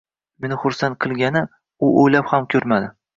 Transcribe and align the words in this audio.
Meni 0.45 0.55
xursand 0.61 0.97
qilgani, 1.05 1.43
u 1.89 1.91
oʻylab 2.05 2.33
ham 2.33 2.49
koʻrmadi. 2.55 2.89